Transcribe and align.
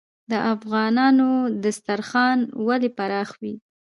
د 0.31 0.33
افغانانو 0.53 1.29
دسترخان 1.63 2.37
ولې 2.67 2.89
پراخ 2.97 3.29
وي؟ 3.41 3.55